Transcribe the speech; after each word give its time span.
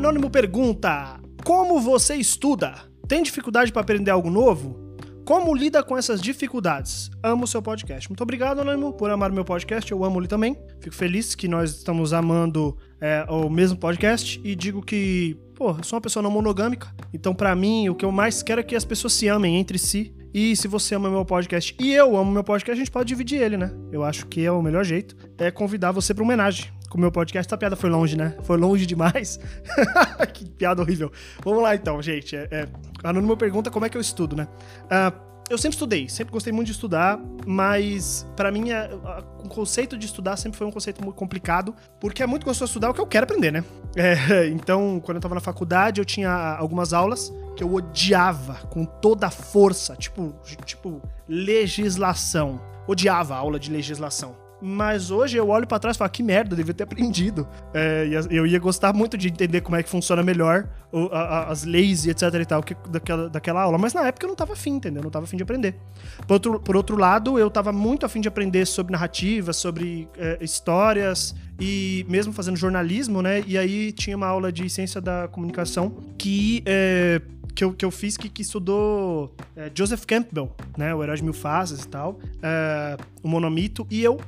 Anônimo 0.00 0.30
pergunta: 0.30 1.20
Como 1.44 1.78
você 1.78 2.14
estuda? 2.14 2.74
Tem 3.06 3.22
dificuldade 3.22 3.70
para 3.70 3.82
aprender 3.82 4.10
algo 4.10 4.30
novo? 4.30 4.96
Como 5.26 5.54
lida 5.54 5.82
com 5.82 5.94
essas 5.94 6.22
dificuldades? 6.22 7.10
Amo 7.22 7.44
o 7.44 7.46
seu 7.46 7.60
podcast. 7.60 8.08
Muito 8.08 8.22
obrigado, 8.22 8.62
Anônimo, 8.62 8.94
por 8.94 9.10
amar 9.10 9.30
o 9.30 9.34
meu 9.34 9.44
podcast. 9.44 9.92
Eu 9.92 10.02
amo 10.02 10.18
ele 10.18 10.26
também. 10.26 10.56
Fico 10.80 10.96
feliz 10.96 11.34
que 11.34 11.46
nós 11.46 11.72
estamos 11.72 12.14
amando 12.14 12.78
é, 12.98 13.26
o 13.28 13.50
mesmo 13.50 13.76
podcast 13.76 14.40
e 14.42 14.54
digo 14.56 14.80
que, 14.80 15.36
pô, 15.54 15.72
eu 15.72 15.84
sou 15.84 15.98
uma 15.98 16.00
pessoa 16.00 16.22
não 16.22 16.30
monogâmica. 16.30 16.88
Então, 17.12 17.34
para 17.34 17.54
mim, 17.54 17.90
o 17.90 17.94
que 17.94 18.04
eu 18.04 18.10
mais 18.10 18.42
quero 18.42 18.62
é 18.62 18.64
que 18.64 18.74
as 18.74 18.86
pessoas 18.86 19.12
se 19.12 19.28
amem 19.28 19.58
entre 19.58 19.78
si. 19.78 20.14
E 20.32 20.56
se 20.56 20.66
você 20.66 20.94
ama 20.94 21.10
meu 21.10 21.26
podcast 21.26 21.76
e 21.78 21.92
eu 21.92 22.16
amo 22.16 22.32
meu 22.32 22.42
podcast, 22.42 22.72
a 22.72 22.82
gente 22.82 22.90
pode 22.90 23.08
dividir 23.08 23.42
ele, 23.42 23.58
né? 23.58 23.70
Eu 23.92 24.02
acho 24.02 24.26
que 24.28 24.46
é 24.46 24.50
o 24.50 24.62
melhor 24.62 24.82
jeito. 24.82 25.14
É 25.36 25.50
convidar 25.50 25.92
você 25.92 26.14
pra 26.14 26.22
uma 26.24 26.32
homenagem 26.32 26.79
com 26.90 26.98
o 26.98 27.00
meu 27.00 27.10
podcast. 27.10 27.54
A 27.54 27.56
piada 27.56 27.76
foi 27.76 27.88
longe, 27.88 28.16
né? 28.16 28.36
Foi 28.42 28.58
longe 28.58 28.84
demais. 28.84 29.40
que 30.34 30.44
piada 30.50 30.82
horrível. 30.82 31.10
Vamos 31.42 31.62
lá 31.62 31.74
então, 31.74 32.02
gente. 32.02 32.36
É, 32.36 32.48
é, 32.50 32.68
Anônimo 33.02 33.36
pergunta 33.36 33.70
como 33.70 33.86
é 33.86 33.88
que 33.88 33.96
eu 33.96 34.00
estudo, 34.00 34.36
né? 34.36 34.46
Uh, 34.84 35.30
eu 35.48 35.58
sempre 35.58 35.74
estudei, 35.74 36.08
sempre 36.08 36.32
gostei 36.32 36.52
muito 36.52 36.66
de 36.66 36.72
estudar, 36.72 37.18
mas 37.44 38.24
para 38.36 38.52
mim 38.52 38.70
a, 38.70 38.84
a, 38.84 39.18
o 39.42 39.48
conceito 39.48 39.98
de 39.98 40.06
estudar 40.06 40.36
sempre 40.36 40.56
foi 40.56 40.64
um 40.64 40.70
conceito 40.70 41.02
muito 41.02 41.16
complicado, 41.16 41.74
porque 42.00 42.22
é 42.22 42.26
muito 42.26 42.44
gostoso 42.44 42.70
estudar 42.70 42.90
o 42.90 42.94
que 42.94 43.00
eu 43.00 43.06
quero 43.06 43.24
aprender, 43.24 43.52
né? 43.52 43.64
É, 43.96 44.46
então, 44.46 45.00
quando 45.04 45.16
eu 45.16 45.20
tava 45.20 45.34
na 45.34 45.40
faculdade, 45.40 46.00
eu 46.00 46.04
tinha 46.04 46.30
algumas 46.30 46.92
aulas 46.92 47.32
que 47.56 47.64
eu 47.64 47.74
odiava 47.74 48.54
com 48.68 48.84
toda 48.84 49.26
a 49.26 49.30
força, 49.30 49.96
tipo, 49.96 50.32
tipo 50.64 51.02
legislação. 51.28 52.60
Odiava 52.86 53.34
a 53.34 53.38
aula 53.38 53.58
de 53.58 53.68
legislação. 53.68 54.36
Mas 54.60 55.10
hoje 55.10 55.36
eu 55.36 55.48
olho 55.48 55.66
para 55.66 55.78
trás 55.78 55.96
e 55.96 55.98
falo, 55.98 56.10
que 56.10 56.22
merda, 56.22 56.52
eu 56.52 56.56
devia 56.56 56.74
ter 56.74 56.84
aprendido. 56.84 57.48
É, 57.72 58.08
eu 58.30 58.46
ia 58.46 58.58
gostar 58.58 58.92
muito 58.92 59.16
de 59.16 59.28
entender 59.28 59.60
como 59.60 59.76
é 59.76 59.82
que 59.82 59.88
funciona 59.88 60.22
melhor 60.22 60.68
o, 60.92 61.06
a, 61.12 61.44
as 61.50 61.64
leis 61.64 62.04
e 62.04 62.10
etc 62.10 62.22
e 62.34 62.44
tal 62.44 62.62
que, 62.62 62.76
daquela, 62.88 63.28
daquela 63.28 63.62
aula. 63.62 63.78
Mas 63.78 63.94
na 63.94 64.06
época 64.06 64.26
eu 64.26 64.28
não 64.28 64.36
tava 64.36 64.52
afim, 64.52 64.72
entendeu? 64.72 65.00
Eu 65.00 65.04
não 65.04 65.10
tava 65.10 65.24
afim 65.24 65.36
de 65.36 65.42
aprender. 65.42 65.74
Por 66.26 66.34
outro, 66.34 66.60
por 66.60 66.76
outro 66.76 66.96
lado, 66.96 67.38
eu 67.38 67.50
tava 67.50 67.72
muito 67.72 68.04
afim 68.04 68.20
de 68.20 68.28
aprender 68.28 68.66
sobre 68.66 68.92
narrativa, 68.92 69.52
sobre 69.52 70.08
é, 70.18 70.38
histórias 70.40 71.34
e 71.58 72.04
mesmo 72.08 72.32
fazendo 72.32 72.56
jornalismo, 72.56 73.22
né? 73.22 73.42
E 73.46 73.56
aí 73.56 73.92
tinha 73.92 74.16
uma 74.16 74.26
aula 74.26 74.52
de 74.52 74.68
ciência 74.68 75.00
da 75.00 75.28
comunicação 75.28 75.94
que. 76.16 76.62
É, 76.66 77.20
que 77.60 77.64
eu, 77.64 77.72
que 77.74 77.84
eu 77.84 77.90
fiz 77.90 78.16
que, 78.16 78.30
que 78.30 78.40
estudou 78.40 79.34
é, 79.54 79.70
Joseph 79.74 80.06
Campbell, 80.06 80.50
né? 80.78 80.94
O 80.94 81.02
Herói 81.02 81.16
de 81.16 81.22
Mil 81.22 81.34
Faces 81.34 81.82
e 81.82 81.88
tal, 81.88 82.18
é, 82.42 82.96
o 83.22 83.28
Monomito, 83.28 83.86
e 83.90 84.02
eu, 84.02 84.18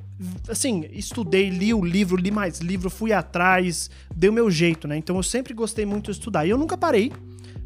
assim, 0.47 0.87
estudei, 0.93 1.49
li 1.49 1.73
o 1.73 1.83
livro, 1.83 2.15
li 2.15 2.31
mais 2.31 2.59
livro, 2.59 2.91
fui 2.91 3.11
atrás, 3.11 3.91
dei 4.15 4.29
o 4.29 4.33
meu 4.35 4.51
jeito, 4.51 4.87
né? 4.87 4.99
Então 4.99 5.17
eu 5.17 5.23
sempre 5.23 5.55
gostei 5.55 5.87
muito 5.87 6.11
de 6.11 6.19
estudar. 6.19 6.45
E 6.45 6.51
eu 6.51 6.59
nunca 6.59 6.77
parei, 6.77 7.11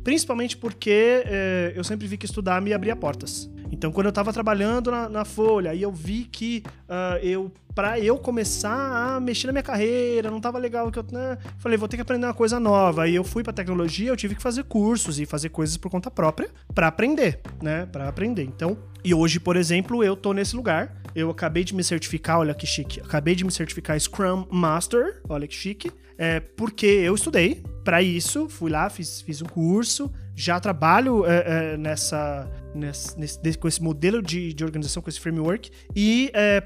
principalmente 0.04 0.56
porque 0.56 1.24
é, 1.26 1.72
eu 1.74 1.82
sempre 1.82 2.06
vi 2.06 2.16
que 2.16 2.26
estudar 2.26 2.62
me 2.62 2.72
abria 2.72 2.94
portas. 2.94 3.50
Então, 3.72 3.90
quando 3.90 4.06
eu 4.06 4.10
estava 4.10 4.32
trabalhando 4.32 4.92
na, 4.92 5.08
na, 5.08 5.24
Folha, 5.24 5.72
aí 5.72 5.82
eu 5.82 5.90
vi 5.90 6.28
que 6.30 6.62
uh, 6.88 7.18
eu, 7.20 7.50
para 7.76 8.00
eu 8.00 8.16
começar 8.16 9.16
a 9.16 9.20
mexer 9.20 9.48
na 9.48 9.52
minha 9.52 9.62
carreira, 9.62 10.30
não 10.30 10.38
estava 10.38 10.56
legal 10.56 10.90
que 10.90 10.98
eu, 10.98 11.04
né? 11.12 11.36
Falei, 11.58 11.76
vou 11.76 11.86
ter 11.86 11.96
que 11.98 12.02
aprender 12.02 12.24
uma 12.24 12.32
coisa 12.32 12.58
nova. 12.58 13.02
Aí 13.02 13.14
eu 13.14 13.22
fui 13.22 13.42
para 13.42 13.52
tecnologia, 13.52 14.08
eu 14.08 14.16
tive 14.16 14.34
que 14.34 14.40
fazer 14.40 14.64
cursos 14.64 15.20
e 15.20 15.26
fazer 15.26 15.50
coisas 15.50 15.76
por 15.76 15.90
conta 15.90 16.10
própria 16.10 16.48
para 16.74 16.86
aprender, 16.86 17.38
né? 17.60 17.84
Para 17.84 18.08
aprender. 18.08 18.44
Então, 18.44 18.78
e 19.04 19.12
hoje, 19.12 19.38
por 19.38 19.56
exemplo, 19.56 20.02
eu 20.02 20.16
tô 20.16 20.32
nesse 20.32 20.56
lugar. 20.56 21.02
Eu 21.14 21.30
acabei 21.30 21.64
de 21.64 21.74
me 21.74 21.84
certificar, 21.84 22.38
olha 22.38 22.54
que 22.54 22.66
chique. 22.66 22.98
Acabei 22.98 23.34
de 23.34 23.44
me 23.44 23.52
certificar 23.52 24.00
Scrum 24.00 24.46
Master, 24.50 25.20
olha 25.28 25.46
que 25.46 25.54
chique. 25.54 25.92
É 26.16 26.40
porque 26.40 26.86
eu 26.86 27.14
estudei 27.14 27.62
para 27.84 28.00
isso, 28.00 28.48
fui 28.48 28.70
lá, 28.70 28.88
fiz, 28.88 29.20
fiz 29.20 29.42
um 29.42 29.46
curso, 29.46 30.10
já 30.34 30.58
trabalho 30.58 31.24
é, 31.24 31.44
é, 31.46 31.76
nessa, 31.76 32.50
nesse, 32.74 33.18
nesse, 33.18 33.58
com 33.58 33.68
esse 33.68 33.82
modelo 33.82 34.22
de, 34.22 34.52
de 34.52 34.64
organização, 34.64 35.02
com 35.02 35.08
esse 35.08 35.20
framework, 35.20 35.70
e 35.94 36.30
é, 36.34 36.62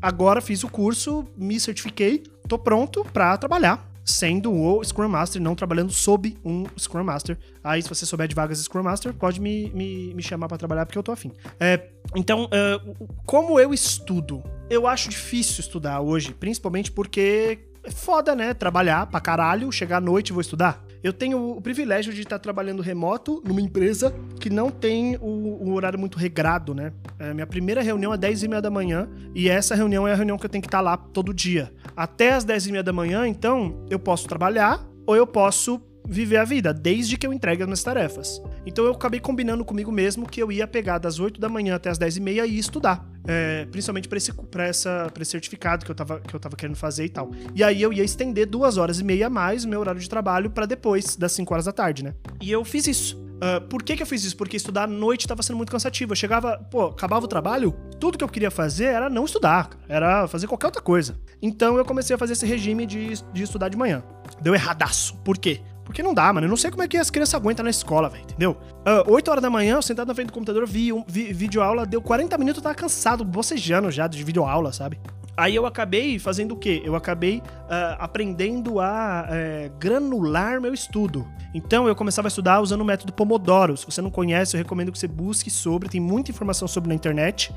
agora 0.00 0.40
fiz 0.40 0.64
o 0.64 0.68
curso, 0.68 1.26
me 1.36 1.58
certifiquei, 1.58 2.22
tô 2.48 2.58
pronto 2.58 3.04
para 3.12 3.36
trabalhar 3.36 3.96
sendo 4.06 4.54
o 4.54 4.82
Scrum 4.84 5.08
Master, 5.08 5.42
não 5.42 5.56
trabalhando 5.56 5.92
sob 5.92 6.38
um 6.44 6.64
Scrum 6.78 7.02
Master. 7.02 7.36
Aí, 7.62 7.82
se 7.82 7.88
você 7.88 8.06
souber 8.06 8.28
de 8.28 8.36
vagas 8.36 8.60
Scrum 8.60 8.84
Master, 8.84 9.12
pode 9.12 9.40
me, 9.40 9.68
me, 9.70 10.14
me 10.14 10.22
chamar 10.22 10.46
para 10.46 10.56
trabalhar, 10.56 10.86
porque 10.86 10.96
eu 10.96 11.02
tô 11.02 11.10
afim. 11.10 11.32
É, 11.58 11.88
então, 12.14 12.44
uh, 12.44 13.08
como 13.26 13.58
eu 13.58 13.74
estudo? 13.74 14.44
Eu 14.70 14.86
acho 14.86 15.08
difícil 15.08 15.60
estudar 15.60 16.00
hoje, 16.00 16.32
principalmente 16.32 16.92
porque 16.92 17.58
é 17.82 17.90
foda, 17.90 18.36
né? 18.36 18.54
Trabalhar 18.54 19.06
pra 19.06 19.20
caralho, 19.20 19.72
chegar 19.72 19.96
à 19.96 20.00
noite 20.00 20.28
e 20.28 20.32
vou 20.32 20.40
estudar. 20.40 20.85
Eu 21.06 21.12
tenho 21.12 21.52
o 21.52 21.60
privilégio 21.60 22.12
de 22.12 22.22
estar 22.22 22.36
trabalhando 22.36 22.82
remoto 22.82 23.40
numa 23.46 23.60
empresa 23.60 24.12
que 24.40 24.50
não 24.50 24.72
tem 24.72 25.16
o 25.20 25.72
horário 25.72 25.96
muito 25.96 26.18
regrado, 26.18 26.74
né? 26.74 26.92
É, 27.16 27.32
minha 27.32 27.46
primeira 27.46 27.80
reunião 27.80 28.12
é 28.12 28.16
10 28.16 28.42
e 28.42 28.48
meia 28.48 28.60
da 28.60 28.72
manhã 28.72 29.08
e 29.32 29.48
essa 29.48 29.76
reunião 29.76 30.08
é 30.08 30.10
a 30.10 30.16
reunião 30.16 30.36
que 30.36 30.44
eu 30.44 30.50
tenho 30.50 30.62
que 30.62 30.66
estar 30.66 30.80
lá 30.80 30.96
todo 30.96 31.32
dia. 31.32 31.72
Até 31.96 32.32
as 32.32 32.42
10 32.42 32.66
e 32.66 32.72
meia 32.72 32.82
da 32.82 32.92
manhã, 32.92 33.24
então, 33.28 33.86
eu 33.88 34.00
posso 34.00 34.26
trabalhar 34.26 34.84
ou 35.06 35.14
eu 35.14 35.28
posso 35.28 35.80
viver 36.08 36.36
a 36.36 36.44
vida, 36.44 36.72
desde 36.72 37.16
que 37.16 37.26
eu 37.26 37.32
entregue 37.32 37.62
as 37.62 37.66
minhas 37.66 37.82
tarefas. 37.82 38.40
Então 38.64 38.84
eu 38.84 38.92
acabei 38.92 39.20
combinando 39.20 39.64
comigo 39.64 39.90
mesmo 39.90 40.28
que 40.28 40.42
eu 40.42 40.50
ia 40.50 40.66
pegar 40.66 40.98
das 40.98 41.18
8 41.18 41.40
da 41.40 41.48
manhã 41.48 41.74
até 41.74 41.90
as 41.90 41.98
10 41.98 42.16
e 42.16 42.20
meia 42.20 42.46
e 42.46 42.58
estudar. 42.58 43.06
É, 43.28 43.66
principalmente 43.66 44.08
para 44.08 44.18
esse, 44.18 44.32
pra 44.32 44.64
essa, 44.64 45.12
esse 45.20 45.30
certificado 45.32 45.84
que 45.84 45.90
eu, 45.90 45.94
tava, 45.96 46.20
que 46.20 46.32
eu 46.32 46.38
tava 46.38 46.54
querendo 46.54 46.76
fazer 46.76 47.04
e 47.04 47.08
tal. 47.08 47.30
E 47.54 47.64
aí 47.64 47.82
eu 47.82 47.92
ia 47.92 48.04
estender 48.04 48.46
duas 48.46 48.76
horas 48.76 49.00
e 49.00 49.04
meia 49.04 49.26
a 49.26 49.30
mais 49.30 49.64
o 49.64 49.68
meu 49.68 49.80
horário 49.80 50.00
de 50.00 50.08
trabalho 50.08 50.48
para 50.48 50.64
depois 50.64 51.16
das 51.16 51.32
5 51.32 51.52
horas 51.52 51.64
da 51.64 51.72
tarde, 51.72 52.04
né? 52.04 52.14
E 52.40 52.50
eu 52.50 52.64
fiz 52.64 52.86
isso. 52.86 53.26
Uh, 53.36 53.60
por 53.68 53.82
que, 53.82 53.96
que 53.96 54.02
eu 54.02 54.06
fiz 54.06 54.24
isso? 54.24 54.36
Porque 54.36 54.56
estudar 54.56 54.84
à 54.84 54.86
noite 54.86 55.22
estava 55.22 55.42
sendo 55.42 55.56
muito 55.56 55.70
cansativo. 55.70 56.12
Eu 56.12 56.16
chegava, 56.16 56.56
pô, 56.70 56.86
acabava 56.86 57.24
o 57.24 57.28
trabalho, 57.28 57.72
tudo 58.00 58.16
que 58.16 58.24
eu 58.24 58.28
queria 58.28 58.50
fazer 58.50 58.86
era 58.86 59.10
não 59.10 59.24
estudar, 59.24 59.70
era 59.88 60.26
fazer 60.26 60.46
qualquer 60.46 60.66
outra 60.66 60.80
coisa. 60.80 61.18
Então 61.42 61.76
eu 61.76 61.84
comecei 61.84 62.14
a 62.16 62.18
fazer 62.18 62.32
esse 62.32 62.46
regime 62.46 62.86
de, 62.86 63.22
de 63.32 63.42
estudar 63.42 63.68
de 63.68 63.76
manhã. 63.76 64.02
Deu 64.40 64.54
erradaço. 64.54 65.16
Por 65.18 65.36
quê? 65.36 65.60
Porque 65.86 66.02
não 66.02 66.12
dá, 66.12 66.32
mano. 66.32 66.46
Eu 66.46 66.50
não 66.50 66.56
sei 66.56 66.70
como 66.70 66.82
é 66.82 66.88
que 66.88 66.98
as 66.98 67.10
crianças 67.10 67.34
aguentam 67.34 67.64
na 67.64 67.70
escola, 67.70 68.08
velho, 68.08 68.24
entendeu? 68.24 68.50
Uh, 68.50 68.86
ah, 68.86 69.04
8 69.06 69.30
horas 69.30 69.42
da 69.42 69.48
manhã, 69.48 69.76
eu 69.76 69.82
sentado 69.82 70.08
na 70.08 70.14
frente 70.14 70.26
do 70.26 70.32
computador, 70.32 70.66
vi, 70.66 70.92
um, 70.92 71.04
vi 71.06 71.32
vídeo 71.32 71.62
aula, 71.62 71.86
deu 71.86 72.02
40 72.02 72.36
minutos, 72.36 72.58
eu 72.58 72.62
tava 72.62 72.74
cansado, 72.74 73.24
bocejando 73.24 73.90
já 73.90 74.06
de 74.06 74.22
vídeo 74.22 74.44
aula, 74.44 74.72
sabe? 74.72 75.00
Aí 75.36 75.54
eu 75.54 75.66
acabei 75.66 76.18
fazendo 76.18 76.52
o 76.52 76.56
quê? 76.56 76.82
Eu 76.84 76.96
acabei 76.96 77.38
uh, 77.38 77.96
aprendendo 77.98 78.80
a 78.80 79.28
uh, 79.28 79.78
granular 79.78 80.60
meu 80.60 80.72
estudo. 80.72 81.26
Então 81.54 81.86
eu 81.86 81.94
começava 81.94 82.26
a 82.26 82.30
estudar 82.30 82.60
usando 82.60 82.80
o 82.80 82.84
método 82.84 83.12
Pomodoro. 83.12 83.76
Se 83.76 83.84
você 83.84 84.00
não 84.00 84.10
conhece, 84.10 84.56
eu 84.56 84.58
recomendo 84.58 84.90
que 84.90 84.98
você 84.98 85.06
busque 85.06 85.50
sobre, 85.50 85.88
tem 85.88 86.00
muita 86.00 86.30
informação 86.30 86.66
sobre 86.66 86.88
na 86.88 86.94
internet. 86.94 87.54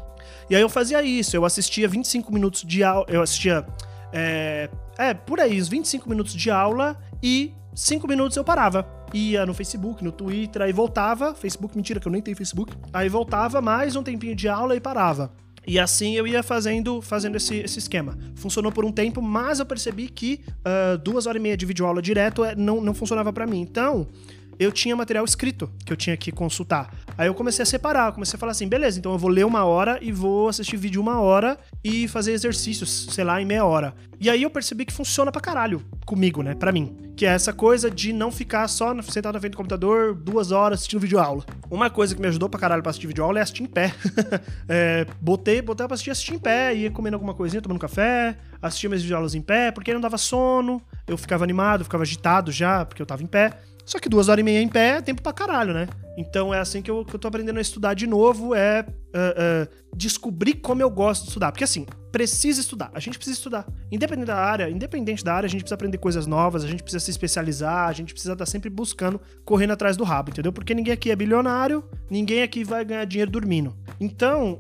E 0.50 0.56
aí 0.56 0.62
eu 0.62 0.70
fazia 0.70 1.02
isso, 1.02 1.36
eu 1.36 1.46
assistia 1.46 1.88
25 1.88 2.34
minutos 2.34 2.64
de 2.64 2.84
aula, 2.84 3.06
eu 3.08 3.22
assistia 3.22 3.66
é, 4.12 4.70
é, 4.98 5.14
por 5.14 5.40
aí, 5.40 5.60
uns 5.60 5.68
25 5.68 6.10
minutos 6.10 6.34
de 6.34 6.50
aula 6.50 6.98
e 7.22 7.54
cinco 7.74 8.08
minutos 8.08 8.38
eu 8.38 8.44
parava. 8.44 8.88
Ia 9.14 9.46
no 9.46 9.54
Facebook, 9.54 10.04
no 10.04 10.12
Twitter, 10.12 10.62
aí 10.62 10.74
voltava. 10.74 11.34
Facebook, 11.34 11.76
mentira, 11.76 12.00
que 12.00 12.08
eu 12.08 12.12
nem 12.12 12.22
tenho 12.22 12.38
Facebook. 12.38 12.76
Aí 12.94 13.10
voltava 13.10 13.62
mais 13.62 13.96
um 13.96 14.04
tempinho 14.04 14.36
de 14.36 14.48
aula 14.48 14.76
e 14.76 14.80
parava. 14.80 15.32
E 15.68 15.80
assim 15.80 16.16
eu 16.16 16.26
ia 16.26 16.42
fazendo, 16.42 17.02
fazendo 17.02 17.36
esse, 17.36 17.58
esse 17.58 17.80
esquema. 17.80 18.18
Funcionou 18.36 18.72
por 18.72 18.86
um 18.86 18.92
tempo, 18.92 19.22
mas 19.22 19.60
eu 19.60 19.66
percebi 19.66 20.08
que 20.08 20.42
uh, 20.60 20.98
duas 20.98 21.28
horas 21.28 21.40
e 21.40 21.44
meia 21.44 21.58
de 21.58 21.66
videoaula 21.66 22.02
direto 22.02 22.44
é, 22.44 22.56
não, 22.56 22.82
não 22.82 22.94
funcionava 22.94 23.32
para 23.32 23.46
mim. 23.46 23.62
Então, 23.62 24.08
eu 24.60 24.72
tinha 24.74 24.96
material 24.96 25.24
escrito 25.24 25.72
que 25.86 25.94
eu 25.94 25.98
tinha 25.98 26.18
que 26.18 26.32
consultar. 26.32 26.94
Aí 27.18 27.28
eu 27.28 27.34
comecei 27.34 27.64
a 27.64 27.66
separar, 27.66 28.12
comecei 28.12 28.36
a 28.36 28.40
falar 28.40 28.52
assim, 28.52 28.68
beleza, 28.68 29.00
então 29.00 29.14
eu 29.14 29.18
vou 29.18 29.30
ler 29.30 29.46
uma 29.46 29.64
hora 29.64 29.98
e 30.02 30.12
vou 30.12 30.50
assistir 30.50 30.76
vídeo 30.76 31.02
uma 31.02 31.22
hora 31.22 31.58
e 31.84 32.08
fazer 32.10 32.34
exercícios, 32.34 33.08
sei 33.12 33.24
lá, 33.24 33.42
em 33.42 33.46
meia 33.46 33.64
hora. 33.64 33.94
E 34.20 34.30
aí 34.30 34.44
eu 34.44 34.50
percebi 34.50 34.86
que 34.86 34.92
funciona 34.92 35.32
pra 35.32 35.40
caralho 35.40 35.82
comigo, 36.06 36.44
né, 36.44 36.54
pra 36.54 36.74
mim. 36.74 36.98
Que 37.16 37.26
é 37.26 37.30
essa 37.30 37.54
coisa 37.54 37.90
de 37.90 38.12
não 38.12 38.32
ficar 38.32 38.68
só 38.68 38.94
sentado 39.02 39.34
na 39.36 39.40
frente 39.40 39.54
do 39.54 39.58
computador 39.58 40.14
duas 40.14 40.52
horas 40.52 40.80
assistindo 40.80 41.00
vídeo 41.00 41.20
aula. 41.20 41.46
Uma 41.72 41.90
coisa 41.90 42.14
que 42.14 42.22
me 42.22 42.28
ajudou 42.28 42.50
pra 42.50 42.60
caralho 42.60 42.84
pra 42.84 42.90
assistir 42.90 43.08
vídeo 43.08 43.24
aula 43.24 43.40
é 43.40 43.42
assistir 43.42 43.64
em 43.64 43.66
pé. 43.66 43.94
é, 44.68 45.06
botei, 45.22 45.62
botei 45.62 45.88
pra 45.88 45.94
assistir, 45.94 46.12
assistir 46.12 46.34
em 46.34 46.40
pé, 46.40 46.76
ia 46.76 46.92
comendo 46.92 47.16
alguma 47.16 47.34
coisinha, 47.34 47.62
tomando 47.62 47.80
café, 47.80 48.38
assistia 48.62 48.90
minhas 48.90 49.02
videoaulas 49.02 49.36
em 49.36 49.42
pé, 49.42 49.72
porque 49.72 49.94
não 49.94 50.02
dava 50.02 50.18
sono, 50.18 50.82
eu 51.08 51.18
ficava 51.18 51.46
animado, 51.46 51.86
ficava 51.86 52.04
agitado 52.04 52.52
já, 52.52 52.84
porque 52.86 53.02
eu 53.02 53.06
tava 53.06 53.24
em 53.24 53.28
pé. 53.28 53.58
Só 53.90 53.98
que 53.98 54.08
duas 54.08 54.30
horas 54.30 54.42
e 54.42 54.44
meia 54.44 54.62
em 54.62 54.68
pé 54.68 54.98
é 54.98 55.02
tempo 55.02 55.20
pra 55.20 55.34
caralho, 55.34 55.74
né? 55.74 55.88
Então 56.20 56.54
é 56.54 56.60
assim 56.60 56.82
que 56.82 56.92
eu, 56.92 57.06
que 57.06 57.16
eu 57.16 57.20
tô 57.20 57.30
aprendendo 57.30 57.58
a 57.60 57.62
estudar 57.62 57.94
de 57.94 58.06
novo, 58.06 58.54
é 58.54 58.82
uh, 58.82 59.64
uh, 59.64 59.96
descobrir 59.96 60.56
como 60.56 60.82
eu 60.82 60.90
gosto 60.90 61.22
de 61.22 61.28
estudar. 61.30 61.50
Porque 61.50 61.64
assim, 61.64 61.86
precisa 62.12 62.60
estudar. 62.60 62.92
A 62.94 63.00
gente 63.00 63.18
precisa 63.18 63.38
estudar. 63.38 63.66
Independente 63.90 64.28
da 64.28 64.36
área, 64.36 64.70
independente 64.70 65.24
da 65.24 65.34
área, 65.34 65.48
a 65.48 65.50
gente 65.50 65.62
precisa 65.62 65.76
aprender 65.76 65.98
coisas 65.98 66.28
novas, 66.28 66.66
a 66.66 66.68
gente 66.68 66.84
precisa 66.84 67.04
se 67.04 67.10
especializar, 67.10 67.88
a 67.88 67.94
gente 67.94 68.14
precisa 68.14 68.34
estar 68.34 68.44
tá 68.44 68.52
sempre 68.52 68.70
buscando, 68.70 69.20
correndo 69.46 69.72
atrás 69.72 69.96
do 69.96 70.04
rabo, 70.04 70.32
entendeu? 70.32 70.52
Porque 70.52 70.74
ninguém 70.74 70.94
aqui 70.94 71.10
é 71.10 71.16
bilionário, 71.16 71.86
ninguém 72.10 72.42
aqui 72.42 72.66
vai 72.66 72.84
ganhar 72.84 73.06
dinheiro 73.06 73.32
dormindo. 73.32 73.74
Então, 73.98 74.60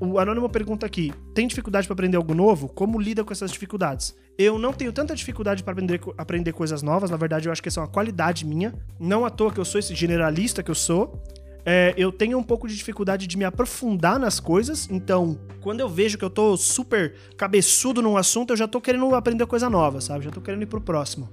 uh, 0.00 0.06
o 0.06 0.18
Anônimo 0.18 0.50
pergunta 0.50 0.84
aqui: 0.84 1.12
tem 1.34 1.46
dificuldade 1.46 1.86
para 1.86 1.94
aprender 1.94 2.18
algo 2.18 2.34
novo? 2.34 2.68
Como 2.68 3.00
lida 3.00 3.24
com 3.24 3.32
essas 3.32 3.50
dificuldades? 3.50 4.14
Eu 4.38 4.58
não 4.58 4.72
tenho 4.72 4.90
tanta 4.90 5.14
dificuldade 5.14 5.62
para 5.62 5.72
aprender, 5.72 6.00
aprender 6.16 6.52
coisas 6.52 6.82
novas, 6.82 7.10
na 7.10 7.16
verdade, 7.16 7.46
eu 7.46 7.52
acho 7.52 7.62
que 7.62 7.68
essa 7.68 7.80
é 7.80 7.82
uma 7.82 7.88
qualidade 7.88 8.46
minha. 8.46 8.74
Não 8.98 9.26
à 9.26 9.30
toa 9.30 9.52
que 9.52 9.60
eu 9.60 9.64
sou 9.66 9.78
esse 9.78 9.94
generalista 9.94 10.62
que 10.62 10.70
eu 10.70 10.74
sou. 10.74 10.89
É, 11.64 11.94
eu 11.96 12.10
tenho 12.10 12.38
um 12.38 12.42
pouco 12.42 12.66
de 12.66 12.74
dificuldade 12.74 13.26
de 13.26 13.36
me 13.36 13.44
aprofundar 13.44 14.18
nas 14.18 14.40
coisas, 14.40 14.88
então, 14.90 15.38
quando 15.60 15.80
eu 15.80 15.88
vejo 15.88 16.16
que 16.16 16.24
eu 16.24 16.30
tô 16.30 16.56
super 16.56 17.14
cabeçudo 17.36 18.00
num 18.00 18.16
assunto, 18.16 18.52
eu 18.52 18.56
já 18.56 18.66
tô 18.66 18.80
querendo 18.80 19.14
aprender 19.14 19.46
coisa 19.46 19.68
nova, 19.68 20.00
sabe? 20.00 20.24
Já 20.24 20.30
tô 20.30 20.40
querendo 20.40 20.62
ir 20.62 20.66
pro 20.66 20.80
próximo. 20.80 21.28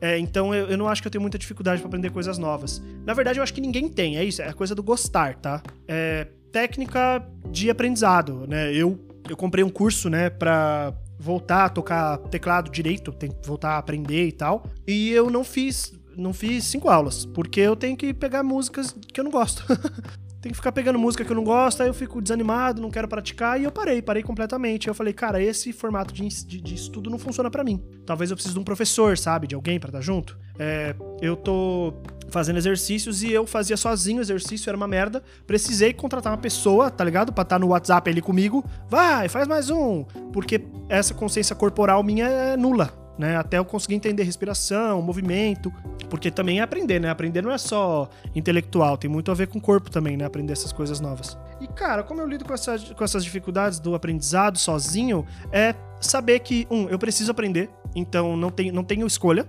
É, 0.00 0.18
então 0.18 0.54
eu, 0.54 0.68
eu, 0.70 0.78
não 0.78 0.88
acho 0.88 1.00
que 1.00 1.08
eu 1.08 1.12
tenho 1.12 1.22
muita 1.22 1.38
dificuldade 1.38 1.80
para 1.80 1.88
aprender 1.88 2.10
coisas 2.10 2.38
novas. 2.38 2.82
Na 3.04 3.14
verdade, 3.14 3.38
eu 3.38 3.42
acho 3.42 3.52
que 3.52 3.60
ninguém 3.60 3.88
tem, 3.88 4.16
é 4.16 4.24
isso, 4.24 4.42
é 4.42 4.48
a 4.48 4.52
coisa 4.52 4.74
do 4.74 4.82
gostar, 4.82 5.36
tá? 5.36 5.62
É 5.86 6.26
técnica 6.52 7.26
de 7.50 7.70
aprendizado, 7.70 8.46
né? 8.46 8.72
Eu, 8.74 8.98
eu 9.28 9.36
comprei 9.36 9.62
um 9.62 9.68
curso, 9.68 10.08
né, 10.08 10.30
pra 10.30 10.94
voltar 11.18 11.66
a 11.66 11.68
tocar 11.68 12.18
teclado 12.18 12.70
direito, 12.70 13.12
tem 13.12 13.30
que 13.30 13.46
voltar 13.46 13.70
a 13.72 13.78
aprender 13.78 14.26
e 14.26 14.32
tal. 14.32 14.64
E 14.86 15.10
eu 15.10 15.30
não 15.30 15.44
fiz 15.44 15.92
não 16.16 16.32
fiz 16.32 16.64
cinco 16.64 16.88
aulas, 16.88 17.24
porque 17.24 17.60
eu 17.60 17.76
tenho 17.76 17.96
que 17.96 18.12
pegar 18.14 18.42
músicas 18.42 18.94
que 19.12 19.20
eu 19.20 19.24
não 19.24 19.30
gosto. 19.30 19.64
tenho 20.40 20.52
que 20.52 20.56
ficar 20.56 20.72
pegando 20.72 20.98
música 20.98 21.24
que 21.24 21.30
eu 21.30 21.36
não 21.36 21.42
gosto, 21.42 21.82
aí 21.82 21.88
eu 21.88 21.94
fico 21.94 22.22
desanimado, 22.22 22.80
não 22.80 22.90
quero 22.90 23.08
praticar, 23.08 23.60
e 23.60 23.64
eu 23.64 23.72
parei, 23.72 24.00
parei 24.00 24.22
completamente. 24.22 24.86
Eu 24.86 24.94
falei, 24.94 25.12
cara, 25.12 25.42
esse 25.42 25.72
formato 25.72 26.14
de, 26.14 26.26
de, 26.28 26.60
de 26.60 26.74
estudo 26.74 27.10
não 27.10 27.18
funciona 27.18 27.50
para 27.50 27.64
mim. 27.64 27.82
Talvez 28.04 28.30
eu 28.30 28.36
precise 28.36 28.54
de 28.54 28.60
um 28.60 28.64
professor, 28.64 29.18
sabe? 29.18 29.46
De 29.46 29.54
alguém 29.54 29.80
para 29.80 29.88
estar 29.88 30.00
junto. 30.00 30.38
É, 30.58 30.94
eu 31.20 31.36
tô 31.36 31.92
fazendo 32.28 32.56
exercícios 32.56 33.22
e 33.22 33.32
eu 33.32 33.46
fazia 33.46 33.76
sozinho 33.76 34.20
exercício, 34.20 34.70
era 34.70 34.76
uma 34.76 34.86
merda. 34.86 35.22
Precisei 35.46 35.92
contratar 35.92 36.32
uma 36.32 36.38
pessoa, 36.38 36.90
tá 36.90 37.04
ligado? 37.04 37.32
Pra 37.32 37.42
estar 37.42 37.58
no 37.58 37.68
WhatsApp 37.68 38.08
ali 38.08 38.22
comigo. 38.22 38.64
Vai, 38.88 39.28
faz 39.28 39.48
mais 39.48 39.68
um. 39.70 40.04
Porque 40.32 40.60
essa 40.88 41.12
consciência 41.12 41.56
corporal 41.56 42.02
minha 42.02 42.26
é 42.26 42.56
nula 42.56 43.06
né? 43.18 43.36
Até 43.36 43.58
eu 43.58 43.64
conseguir 43.64 43.94
entender 43.94 44.22
respiração, 44.22 45.00
movimento, 45.00 45.72
porque 46.08 46.30
também 46.30 46.60
é 46.60 46.62
aprender, 46.62 47.00
né? 47.00 47.10
Aprender 47.10 47.42
não 47.42 47.50
é 47.50 47.58
só 47.58 48.08
intelectual, 48.34 48.96
tem 48.96 49.10
muito 49.10 49.30
a 49.30 49.34
ver 49.34 49.46
com 49.48 49.58
o 49.58 49.60
corpo 49.60 49.90
também, 49.90 50.16
né? 50.16 50.24
Aprender 50.24 50.52
essas 50.52 50.72
coisas 50.72 51.00
novas. 51.00 51.36
E 51.60 51.66
cara, 51.66 52.02
como 52.02 52.20
eu 52.20 52.26
lido 52.26 52.44
com, 52.44 52.54
essa, 52.54 52.78
com 52.78 53.04
essas 53.04 53.24
dificuldades 53.24 53.78
do 53.78 53.94
aprendizado 53.94 54.58
sozinho, 54.58 55.26
é 55.52 55.74
saber 56.00 56.40
que, 56.40 56.66
um, 56.70 56.88
eu 56.88 56.98
preciso 56.98 57.30
aprender, 57.30 57.70
então 57.94 58.36
não, 58.36 58.50
tem, 58.50 58.70
não 58.70 58.84
tenho 58.84 59.06
escolha. 59.06 59.46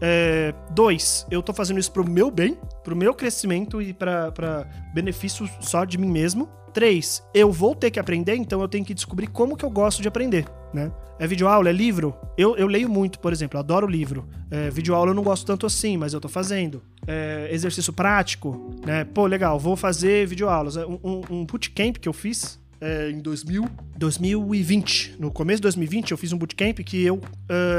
É, 0.00 0.52
dois, 0.70 1.26
eu 1.30 1.42
tô 1.42 1.52
fazendo 1.52 1.78
isso 1.78 1.92
pro 1.92 2.08
meu 2.08 2.30
bem, 2.30 2.58
pro 2.82 2.96
meu 2.96 3.14
crescimento 3.14 3.80
e 3.80 3.92
para 3.92 4.66
benefício 4.92 5.48
só 5.60 5.84
de 5.84 5.96
mim 5.96 6.10
mesmo. 6.10 6.48
Três, 6.72 7.22
eu 7.32 7.52
vou 7.52 7.74
ter 7.74 7.90
que 7.90 8.00
aprender, 8.00 8.34
então 8.34 8.60
eu 8.60 8.68
tenho 8.68 8.84
que 8.84 8.92
descobrir 8.92 9.28
como 9.28 9.56
que 9.56 9.64
eu 9.64 9.70
gosto 9.70 10.02
de 10.02 10.08
aprender, 10.08 10.44
né? 10.74 10.90
É 11.18 11.26
videoaula, 11.26 11.70
é 11.70 11.72
livro? 11.72 12.14
Eu, 12.36 12.56
eu 12.56 12.66
leio 12.66 12.88
muito, 12.88 13.20
por 13.20 13.32
exemplo, 13.32 13.58
adoro 13.58 13.86
livro. 13.86 14.28
É, 14.50 14.68
videoaula 14.68 15.10
eu 15.10 15.14
não 15.14 15.22
gosto 15.22 15.46
tanto 15.46 15.64
assim, 15.64 15.96
mas 15.96 16.12
eu 16.12 16.20
tô 16.20 16.28
fazendo. 16.28 16.82
É, 17.06 17.48
exercício 17.50 17.92
prático, 17.92 18.74
né? 18.84 19.04
Pô, 19.04 19.26
legal, 19.26 19.58
vou 19.58 19.76
fazer 19.76 20.26
videoaulas. 20.26 20.76
Um, 20.76 20.98
um, 21.04 21.20
um 21.30 21.44
bootcamp 21.46 21.96
que 21.98 22.08
eu 22.08 22.12
fiz 22.12 22.58
é, 22.80 23.10
em 23.10 23.20
2000, 23.20 23.66
2020. 23.96 25.16
No 25.18 25.30
começo 25.30 25.58
de 25.58 25.62
2020, 25.62 26.10
eu 26.10 26.18
fiz 26.18 26.32
um 26.32 26.38
bootcamp 26.38 26.78
que 26.80 27.02
eu 27.02 27.16
uh, 27.16 27.22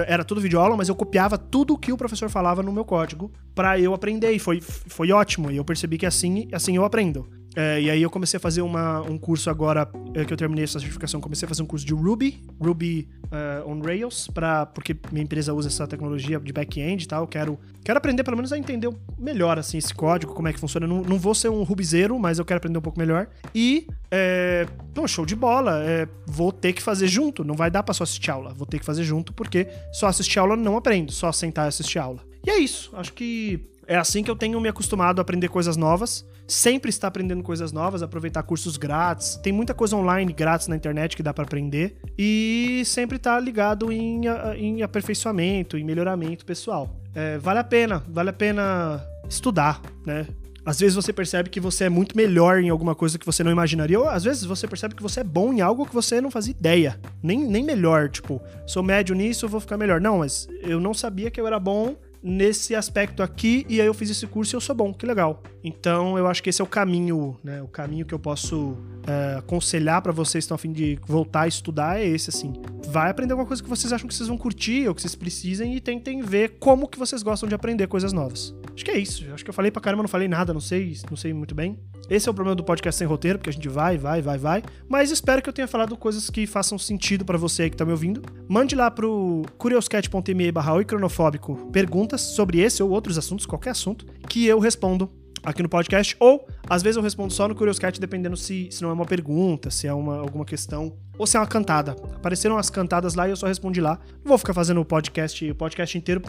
era 0.07 0.23
tudo 0.23 0.41
videoaula, 0.41 0.75
mas 0.75 0.89
eu 0.89 0.95
copiava 0.95 1.37
tudo 1.37 1.77
que 1.77 1.91
o 1.91 1.97
professor 1.97 2.29
falava 2.29 2.63
no 2.63 2.71
meu 2.71 2.85
código 2.85 3.31
para 3.53 3.79
eu 3.79 3.93
aprender. 3.93 4.31
E 4.31 4.39
foi, 4.39 4.61
foi 4.61 5.11
ótimo. 5.11 5.51
E 5.51 5.57
eu 5.57 5.65
percebi 5.65 5.97
que 5.97 6.05
assim, 6.05 6.47
assim 6.51 6.75
eu 6.75 6.85
aprendo. 6.85 7.27
É, 7.55 7.81
e 7.81 7.89
aí 7.89 8.01
eu 8.01 8.09
comecei 8.09 8.37
a 8.37 8.39
fazer 8.39 8.61
uma, 8.61 9.01
um 9.01 9.17
curso 9.17 9.49
agora 9.49 9.89
é, 10.13 10.25
que 10.25 10.33
eu 10.33 10.37
terminei 10.37 10.65
essa 10.65 10.77
certificação, 10.77 11.21
comecei 11.21 11.45
a 11.45 11.49
fazer 11.49 11.63
um 11.63 11.65
curso 11.65 11.85
de 11.85 11.93
Ruby, 11.93 12.43
Ruby 12.59 13.07
uh, 13.25 13.69
on 13.69 13.81
Rails, 13.81 14.27
pra, 14.27 14.65
porque 14.65 14.95
minha 15.11 15.23
empresa 15.23 15.53
usa 15.53 15.69
essa 15.69 15.87
tecnologia 15.87 16.39
de 16.39 16.51
back-end 16.51 17.03
e 17.03 17.07
tal. 17.07 17.25
Quero, 17.27 17.57
quero 17.83 17.97
aprender 17.97 18.23
pelo 18.23 18.35
menos 18.35 18.51
a 18.51 18.57
entender 18.57 18.89
melhor 19.17 19.57
assim, 19.57 19.77
esse 19.77 19.93
código, 19.93 20.33
como 20.33 20.47
é 20.47 20.53
que 20.53 20.59
funciona. 20.59 20.85
Não, 20.85 21.01
não 21.01 21.17
vou 21.17 21.33
ser 21.33 21.49
um 21.49 21.63
rubizeiro, 21.63 22.19
mas 22.19 22.39
eu 22.39 22.45
quero 22.45 22.57
aprender 22.57 22.77
um 22.77 22.81
pouco 22.81 22.99
melhor. 22.99 23.27
E, 23.53 23.87
é, 24.11 24.67
bom, 24.93 25.07
show 25.07 25.25
de 25.25 25.35
bola. 25.35 25.81
É, 25.83 26.07
vou 26.27 26.51
ter 26.51 26.73
que 26.73 26.81
fazer 26.81 27.07
junto, 27.07 27.43
não 27.43 27.55
vai 27.55 27.71
dar 27.71 27.83
pra 27.83 27.93
só 27.93 28.03
assistir 28.03 28.31
aula. 28.31 28.53
Vou 28.53 28.67
ter 28.67 28.79
que 28.79 28.85
fazer 28.85 29.03
junto, 29.03 29.31
porque 29.31 29.67
só 29.93 30.07
assistir 30.07 30.39
aula 30.39 30.57
não 30.57 30.75
aprendo, 30.75 31.11
só 31.11 31.31
sentar 31.31 31.65
e 31.65 31.69
assistir 31.69 31.99
aula. 31.99 32.19
E 32.45 32.49
é 32.49 32.59
isso. 32.59 32.91
Acho 32.93 33.11
que 33.13 33.59
é 33.87 33.95
assim 33.95 34.23
que 34.23 34.31
eu 34.31 34.35
tenho 34.35 34.59
me 34.59 34.69
acostumado 34.69 35.19
a 35.19 35.21
aprender 35.21 35.47
coisas 35.47 35.77
novas. 35.77 36.25
Sempre 36.47 36.89
estar 36.89 37.07
aprendendo 37.07 37.41
coisas 37.41 37.71
novas, 37.71 38.03
aproveitar 38.03 38.43
cursos 38.43 38.77
grátis. 38.77 39.35
Tem 39.37 39.51
muita 39.51 39.73
coisa 39.73 39.95
online 39.95 40.31
grátis 40.31 40.67
na 40.67 40.75
internet 40.75 41.15
que 41.15 41.23
dá 41.23 41.33
para 41.33 41.43
aprender. 41.43 41.97
E 42.17 42.83
sempre 42.85 43.17
estar 43.17 43.39
ligado 43.39 43.91
em, 43.91 44.21
em 44.57 44.83
aperfeiçoamento, 44.83 45.77
em 45.77 45.83
melhoramento 45.83 46.45
pessoal. 46.45 46.95
É, 47.13 47.37
vale 47.37 47.59
a 47.59 47.63
pena, 47.63 48.03
vale 48.07 48.29
a 48.29 48.33
pena 48.33 49.03
estudar, 49.27 49.81
né? 50.05 50.27
Às 50.65 50.79
vezes 50.79 50.95
você 50.95 51.13
percebe 51.13 51.49
que 51.49 51.59
você 51.59 51.83
é 51.83 51.89
muito 51.89 52.17
melhor 52.17 52.59
em 52.59 52.69
alguma 52.69 52.95
coisa 52.95 53.19
que 53.19 53.25
você 53.25 53.43
não 53.43 53.51
imaginaria, 53.51 53.99
ou 53.99 54.09
às 54.09 54.23
vezes 54.23 54.43
você 54.43 54.67
percebe 54.67 54.95
que 54.95 55.03
você 55.03 55.19
é 55.19 55.23
bom 55.23 55.53
em 55.53 55.61
algo 55.61 55.85
que 55.85 55.93
você 55.93 56.19
não 56.19 56.31
fazia 56.31 56.51
ideia. 56.51 56.99
Nem, 57.21 57.39
nem 57.39 57.63
melhor, 57.63 58.09
tipo, 58.09 58.41
sou 58.65 58.81
médio 58.81 59.13
nisso, 59.13 59.47
vou 59.47 59.59
ficar 59.59 59.77
melhor. 59.77 60.01
Não, 60.01 60.19
mas 60.19 60.47
eu 60.61 60.79
não 60.79 60.91
sabia 60.93 61.29
que 61.29 61.39
eu 61.39 61.45
era 61.45 61.59
bom 61.59 61.95
nesse 62.25 62.73
aspecto 62.73 63.21
aqui 63.21 63.67
e 63.69 63.79
aí 63.79 63.85
eu 63.85 63.93
fiz 63.93 64.09
esse 64.09 64.25
curso 64.25 64.55
e 64.55 64.57
eu 64.57 64.61
sou 64.61 64.75
bom, 64.75 64.91
que 64.91 65.05
legal. 65.05 65.43
Então 65.63 66.17
eu 66.17 66.25
acho 66.25 66.41
que 66.41 66.49
esse 66.49 66.59
é 66.59 66.63
o 66.63 66.67
caminho, 66.67 67.37
né? 67.43 67.61
O 67.61 67.67
caminho 67.67 68.03
que 68.03 68.13
eu 68.13 68.19
posso 68.19 68.75
é, 69.05 69.37
aconselhar 69.37 70.01
para 70.01 70.11
vocês 70.11 70.43
que 70.43 70.45
estão 70.45 70.55
a 70.55 70.57
fim 70.57 70.73
de 70.73 70.97
voltar 71.05 71.41
a 71.41 71.47
estudar 71.47 71.99
é 71.99 72.05
esse, 72.07 72.31
assim. 72.31 72.53
Vai 72.87 73.11
aprender 73.11 73.33
alguma 73.33 73.47
coisa 73.47 73.61
que 73.61 73.69
vocês 73.69 73.93
acham 73.93 74.07
que 74.07 74.15
vocês 74.15 74.27
vão 74.27 74.37
curtir 74.37 74.87
ou 74.87 74.95
que 74.95 75.01
vocês 75.01 75.13
precisem 75.13 75.75
e 75.75 75.79
tentem 75.79 76.21
ver 76.23 76.57
como 76.59 76.87
que 76.87 76.97
vocês 76.97 77.21
gostam 77.21 77.47
de 77.47 77.53
aprender 77.53 77.85
coisas 77.87 78.11
novas. 78.11 78.55
Acho 78.75 78.83
que 78.83 78.91
é 78.91 78.97
isso. 78.97 79.25
Acho 79.33 79.43
que 79.43 79.49
eu 79.49 79.53
falei 79.53 79.71
pra 79.71 79.81
caramba, 79.81 80.03
não 80.03 80.09
falei 80.09 80.27
nada, 80.27 80.53
não 80.53 80.59
sei, 80.59 80.97
não 81.09 81.15
sei 81.15 81.33
muito 81.33 81.55
bem. 81.55 81.79
Esse 82.09 82.27
é 82.27 82.31
o 82.31 82.35
problema 82.35 82.55
do 82.55 82.63
podcast 82.63 82.99
sem 82.99 83.07
roteiro, 83.07 83.39
porque 83.39 83.49
a 83.49 83.53
gente 83.53 83.69
vai, 83.69 83.97
vai, 83.97 84.21
vai, 84.21 84.37
vai. 84.37 84.63
Mas 84.87 85.11
espero 85.11 85.41
que 85.41 85.47
eu 85.47 85.53
tenha 85.53 85.67
falado 85.67 85.95
coisas 85.95 86.29
que 86.29 86.45
façam 86.45 86.77
sentido 86.77 87.23
para 87.23 87.37
você 87.37 87.63
aí 87.63 87.69
que 87.69 87.77
tá 87.77 87.85
me 87.85 87.91
ouvindo. 87.91 88.21
Mande 88.49 88.75
lá 88.75 88.91
pro 88.91 89.43
curioscat.me 89.57 90.51
barra 90.51 90.83
cronofóbico 90.83 91.71
perguntas 91.71 92.21
sobre 92.21 92.59
esse 92.59 92.83
ou 92.83 92.89
outros 92.89 93.17
assuntos, 93.17 93.45
qualquer 93.45 93.69
assunto, 93.69 94.05
que 94.27 94.45
eu 94.45 94.59
respondo 94.59 95.09
aqui 95.45 95.61
no 95.61 95.69
podcast, 95.69 96.15
ou 96.19 96.47
às 96.67 96.81
vezes 96.81 96.97
eu 96.97 97.03
respondo 97.03 97.31
só 97.31 97.47
no 97.47 97.55
Curioscat, 97.55 97.99
dependendo 97.99 98.35
se, 98.35 98.67
se 98.71 98.81
não 98.81 98.89
é 98.89 98.93
uma 98.93 99.05
pergunta, 99.05 99.69
se 99.69 99.87
é 99.87 99.93
uma, 99.93 100.17
alguma 100.17 100.43
questão, 100.43 100.97
ou 101.17 101.27
se 101.27 101.37
é 101.37 101.39
uma 101.39 101.45
cantada. 101.45 101.95
Apareceram 102.15 102.57
as 102.57 102.69
cantadas 102.69 103.13
lá 103.13 103.27
e 103.27 103.31
eu 103.31 103.35
só 103.35 103.47
respondi 103.47 103.79
lá. 103.79 103.99
Não 104.23 104.29
vou 104.29 104.37
ficar 104.37 104.53
fazendo 104.53 104.81
o 104.81 104.85
podcast, 104.85 105.49
o 105.49 105.55
podcast 105.55 105.97
inteiro 105.97 106.21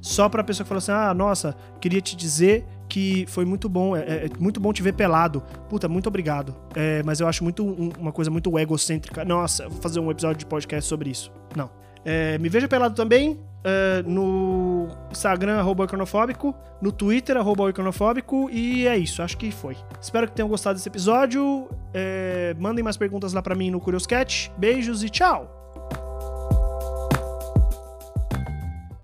só 0.00 0.28
pra 0.28 0.42
pessoa 0.42 0.64
que 0.64 0.68
falou 0.68 0.78
assim: 0.78 0.92
ah, 0.92 1.12
nossa, 1.14 1.54
queria 1.80 2.00
te 2.00 2.16
dizer 2.16 2.64
que 2.88 3.24
foi 3.28 3.44
muito 3.44 3.68
bom, 3.68 3.96
é, 3.96 4.00
é, 4.00 4.26
é 4.26 4.30
muito 4.38 4.60
bom 4.60 4.72
te 4.72 4.82
ver 4.82 4.94
pelado. 4.94 5.42
Puta, 5.68 5.88
muito 5.88 6.06
obrigado. 6.08 6.54
É, 6.74 7.02
mas 7.02 7.20
eu 7.20 7.28
acho 7.28 7.44
muito 7.44 7.64
um, 7.64 7.90
uma 7.98 8.12
coisa 8.12 8.30
muito 8.30 8.58
egocêntrica. 8.58 9.24
Nossa, 9.24 9.68
vou 9.68 9.80
fazer 9.80 10.00
um 10.00 10.10
episódio 10.10 10.38
de 10.38 10.46
podcast 10.46 10.88
sobre 10.88 11.10
isso. 11.10 11.30
Não. 11.56 11.70
É, 12.04 12.36
me 12.38 12.48
veja 12.48 12.66
pelado 12.66 12.94
também 12.94 13.38
uh, 13.62 14.08
no 14.08 14.88
Instagram, 15.10 15.58
arroba 15.58 15.84
iconofóbico, 15.84 16.54
no 16.80 16.92
Twitter, 16.92 17.36
arroba 17.36 17.70
iconofóbico, 17.70 18.50
e 18.50 18.86
é 18.86 18.96
isso, 18.96 19.22
acho 19.22 19.36
que 19.36 19.50
foi. 19.50 19.76
Espero 20.00 20.26
que 20.26 20.34
tenham 20.34 20.48
gostado 20.48 20.76
desse 20.76 20.88
episódio. 20.88 21.68
É, 21.94 22.54
mandem 22.58 22.82
mais 22.82 22.96
perguntas 22.96 23.32
lá 23.32 23.42
para 23.42 23.54
mim 23.54 23.70
no 23.70 23.80
Curioscat. 23.80 24.50
Beijos 24.56 25.02
e 25.04 25.10
tchau! 25.10 25.61